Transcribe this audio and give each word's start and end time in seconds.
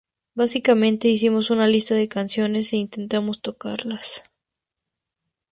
Básicamente, 0.33 1.09
hicimos 1.09 1.51
una 1.51 1.67
lista 1.67 1.93
de 1.93 2.07
canciones 2.07 2.73
e 2.73 2.77
intentamos 2.77 3.39
tocarlas. 3.39 4.23